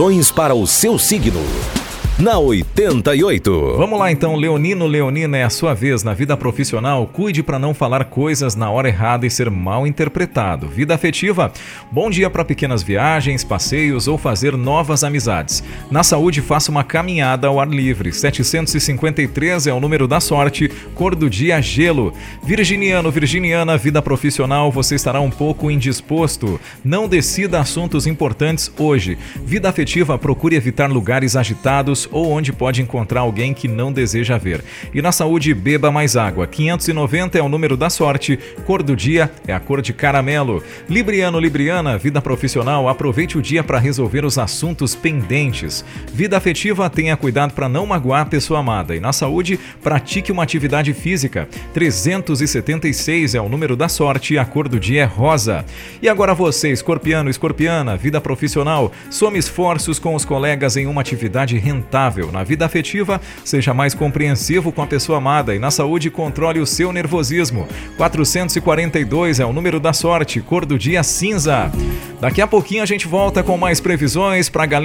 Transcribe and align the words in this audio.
previsões 0.00 0.30
para 0.30 0.54
o 0.54 0.66
seu 0.66 0.98
signo 0.98 1.40
na 2.20 2.38
88. 2.38 3.76
Vamos 3.78 3.98
lá 3.98 4.12
então, 4.12 4.36
Leonino, 4.36 4.86
Leonina, 4.86 5.38
é 5.38 5.42
a 5.42 5.48
sua 5.48 5.72
vez 5.72 6.04
na 6.04 6.12
vida 6.12 6.36
profissional. 6.36 7.06
Cuide 7.06 7.42
para 7.42 7.58
não 7.58 7.72
falar 7.72 8.04
coisas 8.04 8.54
na 8.54 8.70
hora 8.70 8.88
errada 8.88 9.26
e 9.26 9.30
ser 9.30 9.50
mal 9.50 9.86
interpretado. 9.86 10.68
Vida 10.68 10.94
afetiva, 10.94 11.50
bom 11.90 12.10
dia 12.10 12.28
para 12.28 12.44
pequenas 12.44 12.82
viagens, 12.82 13.42
passeios 13.42 14.06
ou 14.06 14.18
fazer 14.18 14.54
novas 14.54 15.02
amizades. 15.02 15.64
Na 15.90 16.02
saúde, 16.02 16.42
faça 16.42 16.70
uma 16.70 16.84
caminhada 16.84 17.46
ao 17.48 17.58
ar 17.58 17.68
livre. 17.68 18.12
753 18.12 19.66
é 19.66 19.72
o 19.72 19.80
número 19.80 20.06
da 20.06 20.20
sorte, 20.20 20.68
cor 20.94 21.14
do 21.14 21.30
dia 21.30 21.58
gelo. 21.62 22.12
Virginiano, 22.42 23.10
Virginiana, 23.10 23.78
vida 23.78 24.02
profissional, 24.02 24.70
você 24.70 24.94
estará 24.94 25.22
um 25.22 25.30
pouco 25.30 25.70
indisposto. 25.70 26.60
Não 26.84 27.08
decida 27.08 27.60
assuntos 27.60 28.06
importantes 28.06 28.70
hoje. 28.78 29.16
Vida 29.42 29.70
afetiva, 29.70 30.18
procure 30.18 30.54
evitar 30.54 30.90
lugares 30.90 31.34
agitados 31.34 32.09
ou 32.10 32.30
onde 32.30 32.52
pode 32.52 32.82
encontrar 32.82 33.20
alguém 33.20 33.54
que 33.54 33.68
não 33.68 33.92
deseja 33.92 34.36
ver. 34.36 34.62
E 34.92 35.00
na 35.00 35.12
saúde, 35.12 35.54
beba 35.54 35.90
mais 35.90 36.16
água. 36.16 36.46
590 36.46 37.38
é 37.38 37.42
o 37.42 37.48
número 37.48 37.76
da 37.76 37.88
sorte, 37.88 38.38
cor 38.66 38.82
do 38.82 38.96
dia 38.96 39.30
é 39.46 39.52
a 39.52 39.60
cor 39.60 39.80
de 39.80 39.92
caramelo. 39.92 40.62
Libriano, 40.88 41.38
Libriana, 41.38 41.96
vida 41.96 42.20
profissional, 42.20 42.88
aproveite 42.88 43.38
o 43.38 43.42
dia 43.42 43.62
para 43.62 43.78
resolver 43.78 44.24
os 44.24 44.38
assuntos 44.38 44.94
pendentes. 44.94 45.84
Vida 46.12 46.36
afetiva, 46.36 46.90
tenha 46.90 47.16
cuidado 47.16 47.52
para 47.52 47.68
não 47.68 47.86
magoar 47.86 48.22
a 48.22 48.26
pessoa 48.26 48.60
amada. 48.60 48.96
E 48.96 49.00
na 49.00 49.12
saúde, 49.12 49.58
pratique 49.82 50.32
uma 50.32 50.42
atividade 50.42 50.92
física. 50.92 51.48
376 51.74 53.34
é 53.34 53.40
o 53.40 53.48
número 53.48 53.76
da 53.76 53.88
sorte, 53.88 54.38
a 54.38 54.44
cor 54.44 54.68
do 54.68 54.80
dia 54.80 55.02
é 55.02 55.04
rosa. 55.04 55.64
E 56.02 56.08
agora 56.08 56.34
você, 56.34 56.70
escorpiano, 56.70 57.30
escorpiana, 57.30 57.96
vida 57.96 58.20
profissional, 58.20 58.92
some 59.10 59.38
esforços 59.38 59.98
com 59.98 60.14
os 60.14 60.24
colegas 60.24 60.76
em 60.76 60.86
uma 60.86 61.00
atividade 61.00 61.56
rentável 61.56 61.99
na 62.32 62.42
vida 62.42 62.64
afetiva, 62.64 63.20
seja 63.44 63.74
mais 63.74 63.92
compreensivo 63.92 64.72
com 64.72 64.80
a 64.80 64.86
pessoa 64.86 65.18
amada 65.18 65.54
e 65.54 65.58
na 65.58 65.70
saúde, 65.70 66.10
controle 66.10 66.60
o 66.60 66.66
seu 66.66 66.92
nervosismo. 66.92 67.68
442 67.98 69.40
é 69.40 69.44
o 69.44 69.52
número 69.52 69.78
da 69.78 69.92
sorte, 69.92 70.40
cor 70.40 70.64
do 70.64 70.78
dia 70.78 71.02
cinza. 71.02 71.70
Daqui 72.20 72.40
a 72.40 72.46
pouquinho 72.46 72.82
a 72.82 72.86
gente 72.86 73.06
volta 73.06 73.42
com 73.42 73.56
mais 73.56 73.80
previsões 73.80 74.48
para 74.48 74.62
a 74.62 74.66
galera 74.66 74.80